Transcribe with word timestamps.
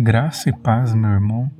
Graça 0.00 0.48
e 0.48 0.52
paz, 0.52 0.94
meu 0.94 1.10
irmão, 1.10 1.50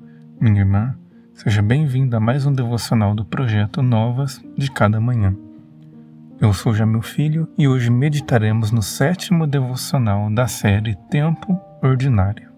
minha 0.41 0.61
irmã. 0.61 0.97
Seja 1.35 1.61
bem-vindo 1.61 2.17
a 2.17 2.21
mais 2.21 2.47
um 2.47 2.53
devocional 2.53 3.13
do 3.13 3.25
projeto 3.25 3.83
Novas 3.83 4.41
de 4.57 4.71
Cada 4.71 5.01
Manhã. 5.01 5.37
Eu 6.41 6.53
sou 6.53 6.73
Jamil 6.73 7.03
Filho 7.03 7.49
e 7.59 7.67
hoje 7.67 7.91
meditaremos 7.91 8.71
no 8.71 8.81
sétimo 8.81 9.45
devocional 9.45 10.31
da 10.31 10.47
série 10.47 10.95
Tempo 11.11 11.61
Ordinário. 11.83 12.49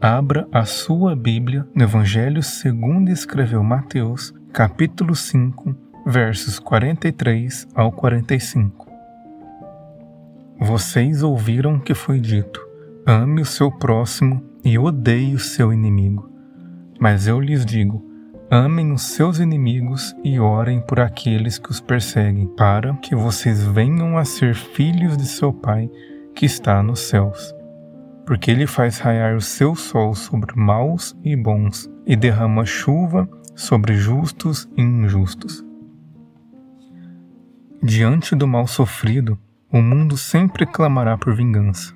Abra 0.00 0.48
a 0.50 0.64
sua 0.64 1.14
Bíblia 1.14 1.68
no 1.74 1.82
Evangelho 1.82 2.42
segundo 2.42 3.10
escreveu 3.10 3.62
Mateus, 3.62 4.32
capítulo 4.54 5.14
5, 5.14 5.76
versos 6.06 6.58
43 6.58 7.68
ao 7.74 7.92
45. 7.92 8.90
Vocês 10.58 11.22
ouviram 11.22 11.78
que 11.78 11.92
foi 11.92 12.18
dito: 12.18 12.58
ame 13.06 13.42
o 13.42 13.44
seu 13.44 13.70
próximo 13.70 14.50
e 14.64 14.78
odeie 14.78 15.34
o 15.34 15.38
seu 15.38 15.72
inimigo. 15.72 16.30
Mas 17.00 17.26
eu 17.26 17.40
lhes 17.40 17.64
digo: 17.64 18.04
amem 18.50 18.92
os 18.92 19.02
seus 19.02 19.38
inimigos 19.38 20.14
e 20.22 20.38
orem 20.38 20.80
por 20.80 21.00
aqueles 21.00 21.58
que 21.58 21.70
os 21.70 21.80
perseguem, 21.80 22.46
para 22.46 22.94
que 22.96 23.14
vocês 23.14 23.62
venham 23.62 24.16
a 24.18 24.24
ser 24.24 24.54
filhos 24.54 25.16
de 25.16 25.26
seu 25.26 25.52
Pai 25.52 25.90
que 26.34 26.46
está 26.46 26.82
nos 26.82 27.00
céus. 27.00 27.54
Porque 28.26 28.50
ele 28.50 28.66
faz 28.66 28.98
raiar 28.98 29.34
o 29.34 29.40
seu 29.40 29.74
sol 29.74 30.14
sobre 30.14 30.54
maus 30.54 31.16
e 31.24 31.34
bons, 31.34 31.90
e 32.06 32.14
derrama 32.14 32.64
chuva 32.64 33.28
sobre 33.54 33.94
justos 33.94 34.68
e 34.76 34.82
injustos. 34.82 35.64
Diante 37.82 38.36
do 38.36 38.46
mal 38.46 38.66
sofrido, 38.66 39.36
o 39.72 39.82
mundo 39.82 40.16
sempre 40.16 40.64
clamará 40.64 41.18
por 41.18 41.34
vingança. 41.34 41.92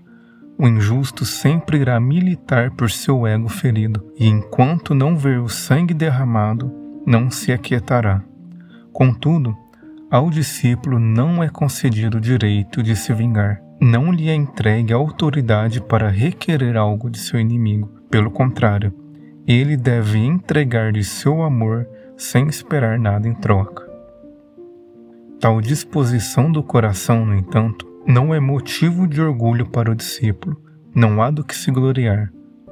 O 0.58 0.66
injusto 0.66 1.24
sempre 1.24 1.78
irá 1.78 2.00
militar 2.00 2.70
por 2.70 2.90
seu 2.90 3.26
ego 3.26 3.48
ferido, 3.48 4.12
e 4.18 4.26
enquanto 4.26 4.94
não 4.94 5.16
ver 5.16 5.38
o 5.38 5.48
sangue 5.48 5.92
derramado, 5.92 6.72
não 7.06 7.30
se 7.30 7.52
aquietará. 7.52 8.22
Contudo, 8.92 9.54
ao 10.10 10.30
discípulo 10.30 10.98
não 10.98 11.42
é 11.42 11.48
concedido 11.48 12.16
o 12.16 12.20
direito 12.20 12.82
de 12.82 12.96
se 12.96 13.12
vingar. 13.12 13.60
Não 13.78 14.10
lhe 14.10 14.30
é 14.30 14.34
entregue 14.34 14.92
a 14.92 14.96
autoridade 14.96 15.80
para 15.82 16.08
requerer 16.08 16.76
algo 16.76 17.10
de 17.10 17.18
seu 17.18 17.38
inimigo. 17.38 17.90
Pelo 18.10 18.30
contrário, 18.30 18.94
ele 19.46 19.76
deve 19.76 20.18
entregar-lhe 20.18 21.04
seu 21.04 21.42
amor 21.42 21.86
sem 22.16 22.46
esperar 22.46 22.98
nada 22.98 23.28
em 23.28 23.34
troca. 23.34 23.86
Tal 25.38 25.60
disposição 25.60 26.50
do 26.50 26.62
coração, 26.62 27.26
no 27.26 27.34
entanto, 27.34 27.86
não 28.06 28.32
é 28.32 28.38
motivo 28.38 29.08
de 29.08 29.20
orgulho 29.20 29.66
para 29.66 29.90
o 29.90 29.94
discípulo. 29.94 30.56
Não 30.94 31.20
há 31.20 31.30
do 31.30 31.44
que 31.44 31.54
se 31.54 31.70
gloriar, 31.70 32.30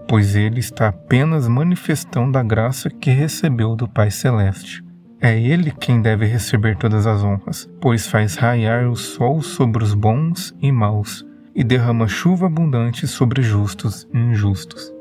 pois 0.09 0.37
ele 0.37 0.61
está 0.61 0.89
apenas 0.89 1.49
manifestando 1.49 2.39
a 2.39 2.43
graça 2.43 2.89
que 2.89 3.11
recebeu 3.11 3.75
do 3.75 3.89
Pai 3.89 4.11
Celeste. 4.11 4.83
É 5.21 5.39
ele 5.39 5.71
quem 5.73 6.01
deve 6.01 6.27
receber 6.27 6.77
todas 6.77 7.07
as 7.07 7.23
honras, 7.23 7.69
pois 7.81 8.07
faz 8.07 8.37
raiar 8.37 8.89
o 8.89 8.97
sol 8.97 9.43
sobre 9.43 9.83
os 9.83 9.93
bons 9.93 10.55
e 10.61 10.71
maus 10.71 11.25
e 11.55 11.65
derrama 11.65 12.07
chuva 12.07 12.47
abundante 12.47 13.07
sobre 13.07 13.43
justos 13.43 14.07
e 14.13 14.19
injustos. 14.19 14.93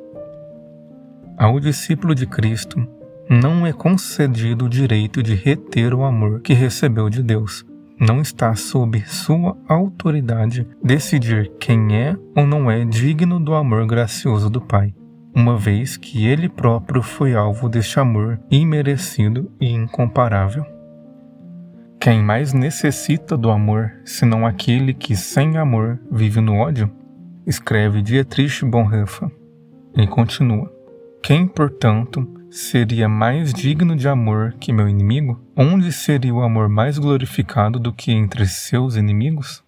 Ao 1.37 1.59
discípulo 1.59 2.13
de 2.13 2.25
Cristo, 2.25 2.87
não 3.29 3.65
é 3.65 3.73
concedido 3.73 4.65
o 4.65 4.69
direito 4.69 5.23
de 5.23 5.33
reter 5.33 5.93
o 5.93 6.03
amor 6.03 6.41
que 6.41 6.53
recebeu 6.53 7.09
de 7.09 7.23
Deus. 7.23 7.65
Não 8.05 8.19
está 8.19 8.53
sob 8.53 9.01
sua 9.05 9.55
autoridade 9.65 10.67
decidir 10.83 11.49
quem 11.57 11.95
é 11.95 12.17
ou 12.35 12.45
não 12.45 12.69
é 12.69 12.83
digno 12.83 13.39
do 13.39 13.53
amor 13.53 13.87
gracioso 13.87 14.49
do 14.49 14.59
Pai, 14.59 14.93
uma 15.33 15.55
vez 15.55 15.95
que 15.95 16.27
ele 16.27 16.49
próprio 16.49 17.01
foi 17.01 17.33
alvo 17.33 17.69
deste 17.69 18.01
amor 18.01 18.41
imerecido 18.51 19.49
e 19.57 19.71
incomparável. 19.71 20.65
Quem 21.97 22.21
mais 22.21 22.51
necessita 22.51 23.37
do 23.37 23.49
amor, 23.49 23.93
senão 24.03 24.45
aquele 24.45 24.93
que 24.93 25.15
sem 25.15 25.55
amor 25.57 25.97
vive 26.11 26.41
no 26.41 26.57
ódio? 26.57 26.91
Escreve 27.47 28.01
Dietrich 28.01 28.65
Bonhoeffer. 28.65 29.31
E 29.95 30.05
continua. 30.07 30.69
Quem, 31.23 31.47
portanto, 31.47 32.27
seria 32.53 33.09
mais 33.09 33.51
digno 33.51 33.95
de 33.95 34.07
amor 34.07 34.53
que 34.59 34.71
meu 34.71 34.87
inimigo? 34.87 35.41
Onde 35.55 35.91
seria 35.91 36.33
o 36.33 36.43
amor 36.43 36.69
mais 36.69 36.99
glorificado 36.99 37.79
do 37.79 37.91
que 37.91 38.11
entre 38.11 38.45
seus 38.45 38.95
inimigos? 38.95 39.63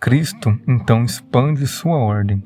Cristo 0.00 0.58
então 0.66 1.04
expande 1.04 1.64
sua 1.68 1.96
ordem. 1.96 2.42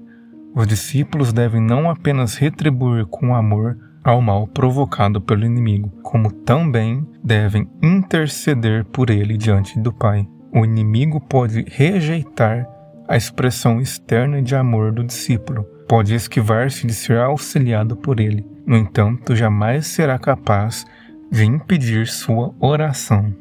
Os 0.55 0.67
discípulos 0.67 1.33
devem 1.33 1.63
não 1.63 1.89
apenas 1.89 2.37
retribuir 2.37 3.07
com 3.07 3.35
amor 3.35 3.79
ao 4.05 4.21
mal 4.21 4.47
provocado 4.47 5.19
pelo 5.19 5.47
inimigo, 5.47 5.91
como 6.03 6.31
também 6.31 7.07
devem 7.25 7.67
interceder 7.83 8.85
por 8.85 9.09
ele 9.09 9.39
diante 9.39 9.79
do 9.81 9.93
Pai. 9.93 10.29
O 10.53 10.65
inimigo 10.65 11.21
pode 11.21 11.65
rejeitar 11.69 12.69
a 13.09 13.17
expressão 13.17 13.81
externa 13.81 14.43
de 14.43 14.55
amor 14.55 14.93
do 14.93 15.03
discípulo, 15.03 15.67
pode 15.88 16.15
esquivar-se 16.15 16.87
de 16.87 16.93
ser 16.93 17.19
auxiliado 17.19 17.97
por 17.97 18.21
ele, 18.21 18.47
no 18.66 18.76
entanto, 18.76 19.34
jamais 19.34 19.87
será 19.87 20.19
capaz 20.19 20.84
de 21.32 21.44
impedir 21.44 22.06
sua 22.06 22.54
oração. 22.60 23.34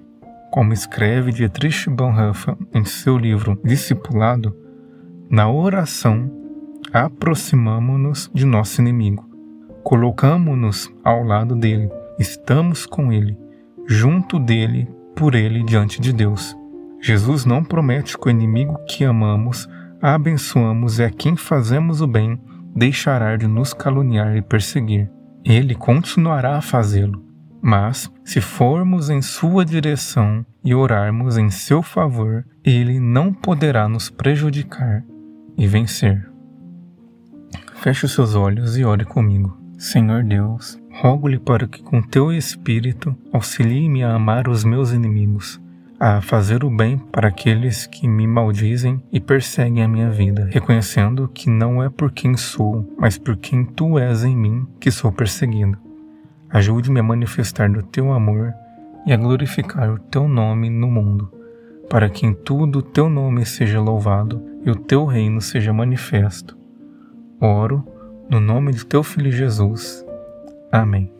Como 0.50 0.72
escreve 0.72 1.34
Dietrich 1.34 1.90
Bonhoeffer 1.90 2.56
em 2.74 2.86
seu 2.86 3.18
livro 3.18 3.60
Discipulado, 3.64 4.56
na 5.30 5.52
oração 5.52 6.32
aproximamo-nos 6.94 8.32
de 8.34 8.46
nosso 8.46 8.80
inimigo, 8.80 9.30
colocamo-nos 9.84 10.90
ao 11.04 11.24
lado 11.24 11.54
dele, 11.54 11.90
estamos 12.18 12.86
com 12.86 13.12
ele, 13.12 13.38
junto 13.86 14.40
dele, 14.40 14.88
por 15.14 15.36
ele 15.36 15.64
diante 15.64 16.00
de 16.00 16.14
Deus. 16.14 16.56
Jesus 17.02 17.46
não 17.46 17.64
promete 17.64 18.18
que 18.18 18.28
o 18.28 18.32
inimigo 18.32 18.78
que 18.88 19.04
amamos, 19.04 19.68
abençoamos 20.02 21.00
e 21.00 21.04
a 21.04 21.10
quem 21.10 21.36
fazemos 21.36 22.02
o 22.02 22.08
bem 22.08 22.40
deixará 22.76 23.36
de 23.36 23.48
nos 23.48 23.74
caluniar 23.74 24.36
e 24.36 24.42
perseguir 24.42 25.10
ele 25.48 25.76
continuará 25.76 26.58
a 26.58 26.62
fazê-lo. 26.62 27.24
Mas, 27.62 28.12
se 28.24 28.42
formos 28.42 29.10
em 29.10 29.22
sua 29.22 29.66
direção 29.66 30.46
e 30.64 30.76
orarmos 30.76 31.38
em 31.38 31.50
seu 31.50 31.82
favor, 31.82 32.46
ele 32.64 33.00
não 33.00 33.34
poderá 33.34 33.88
nos 33.88 34.10
prejudicar 34.10 35.04
e 35.58 35.66
vencer. 35.66 36.30
Feche 37.76 38.06
os 38.06 38.12
seus 38.12 38.36
olhos 38.36 38.78
e 38.78 38.84
ore 38.84 39.06
comigo. 39.06 39.58
Senhor 39.78 40.24
Deus, 40.24 40.78
rogo-lhe 40.92 41.40
para 41.40 41.68
que 41.68 41.82
com 41.82 42.02
teu 42.02 42.32
espírito 42.32 43.16
auxilie-me 43.32 44.04
a 44.04 44.16
amar 44.16 44.48
os 44.50 44.64
meus 44.64 44.92
inimigos 44.92 45.62
a 46.00 46.22
fazer 46.22 46.64
o 46.64 46.70
bem 46.70 46.98
para 46.98 47.30
aqueles 47.30 47.88
que 47.88 48.08
me 48.08 48.28
maldizem 48.28 49.02
e 49.12 49.20
perseguem 49.20 49.84
a 49.84 49.88
minha 49.88 50.10
vida, 50.10 50.48
reconhecendo 50.52 51.28
que 51.28 51.50
não 51.50 51.82
é 51.82 51.90
por 51.90 52.12
quem 52.12 52.38
sou, 52.38 52.88
mas 52.98 53.18
por 53.18 53.36
quem 53.38 53.66
tu 53.66 53.98
és 53.98 54.24
em 54.24 54.36
mim 54.36 54.68
que 54.80 54.92
sou 54.92 55.12
perseguido. 55.12 55.78
Ajude-me 56.50 57.00
a 57.00 57.04
manifestar 57.04 57.70
do 57.70 57.82
teu 57.82 58.12
amor 58.14 58.54
e 59.06 59.14
a 59.14 59.18
glorificar 59.18 59.90
o 59.90 60.00
teu 60.00 60.28
nome 60.28 60.70
no 60.70 60.88
mundo, 60.88 61.32
para 61.90 62.10
que 62.10 62.26
em 62.26 62.34
tudo 62.34 62.80
o 62.80 62.84
teu 62.84 63.10
nome 63.10 63.46
seja 63.46 63.82
louvado 63.82 64.44
e 64.64 64.70
o 64.70 64.76
teu 64.76 65.06
reino 65.06 65.42
seja 65.42 65.74
manifesto. 65.74 66.58
Oro 67.42 67.84
no 68.30 68.40
nome 68.40 68.72
de 68.74 68.86
teu 68.86 69.04
filho 69.04 69.32
Jesus. 69.32 70.06
Amém. 70.72 71.17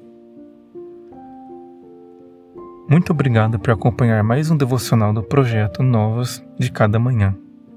Muito 2.90 3.12
obrigado 3.12 3.60
por 3.60 3.72
acompanhar 3.72 4.24
mais 4.24 4.50
um 4.50 4.56
devocional 4.56 5.12
do 5.12 5.22
projeto 5.22 5.84
Novas 5.84 6.42
de 6.58 6.72
Cada 6.72 6.98
Manhã. 6.98 7.36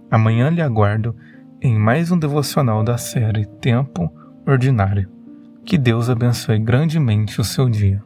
Amanhã 0.08 0.48
lhe 0.50 0.62
aguardo 0.62 1.16
em 1.60 1.76
mais 1.76 2.12
um 2.12 2.18
devocional 2.18 2.84
da 2.84 2.96
série 2.96 3.44
Tempo 3.44 4.08
Ordinário. 4.46 5.10
Que 5.64 5.76
Deus 5.76 6.08
abençoe 6.08 6.60
grandemente 6.60 7.40
o 7.40 7.44
seu 7.44 7.68
dia. 7.68 8.00